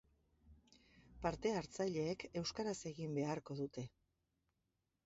Parte 1.25 1.51
hartzaileek 1.59 2.27
euskaraz 2.43 2.77
egin 2.95 3.15
beharko 3.21 3.61
dute. 3.63 3.87